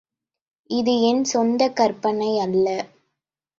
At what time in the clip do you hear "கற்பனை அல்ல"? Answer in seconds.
1.75-2.67